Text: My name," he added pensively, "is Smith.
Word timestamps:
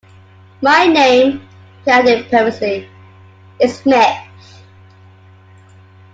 My 0.63 0.87
name," 0.87 1.47
he 1.85 1.91
added 1.91 2.27
pensively, 2.31 2.89
"is 3.59 3.77
Smith. 3.77 4.17